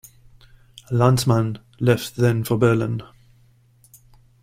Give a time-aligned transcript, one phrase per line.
[0.89, 3.03] Landmann left then for Berlin.